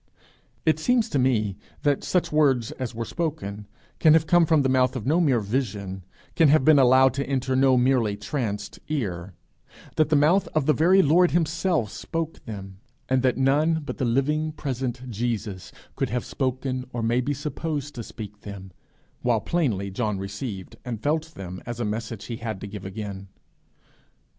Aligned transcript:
It 0.65 0.79
seems 0.79 1.09
to 1.09 1.19
me 1.19 1.57
that 1.83 2.03
such 2.03 2.31
words 2.31 2.71
as 2.71 2.95
were 2.95 3.05
spoken 3.05 3.67
can 3.99 4.13
have 4.13 4.25
come 4.25 4.47
from 4.47 4.63
the 4.63 4.67
mouth 4.67 4.95
of 4.95 5.05
no 5.05 5.21
mere 5.21 5.39
vision, 5.39 6.03
can 6.35 6.47
have 6.47 6.65
been 6.65 6.79
allowed 6.79 7.13
to 7.13 7.27
enter 7.29 7.55
no 7.55 7.77
merely 7.77 8.17
tranced 8.17 8.79
ear, 8.87 9.35
that 9.97 10.09
the 10.09 10.15
mouth 10.15 10.47
of 10.55 10.65
the 10.65 10.73
very 10.73 11.03
Lord 11.03 11.29
himself 11.29 11.91
spoke 11.91 12.43
them, 12.45 12.79
and 13.09 13.21
that 13.21 13.37
none 13.37 13.83
but 13.85 13.99
the 13.99 14.05
living 14.05 14.53
present 14.53 15.07
Jesus 15.07 15.71
could 15.95 16.09
have 16.09 16.25
spoken 16.25 16.83
or 16.91 17.03
may 17.03 17.21
be 17.21 17.35
supposed 17.35 17.93
to 17.93 18.01
speak 18.01 18.41
them; 18.41 18.71
while 19.21 19.39
plainly 19.41 19.91
John 19.91 20.17
received 20.17 20.77
and 20.83 20.99
felt 20.99 21.35
them 21.35 21.61
as 21.67 21.79
a 21.79 21.85
message 21.85 22.25
he 22.25 22.37
had 22.37 22.59
to 22.61 22.67
give 22.67 22.85
again. 22.85 23.27